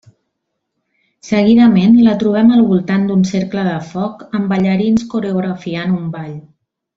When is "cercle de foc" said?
3.35-4.25